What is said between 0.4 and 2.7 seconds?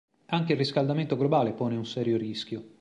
il riscaldamento globale pone un serio rischio.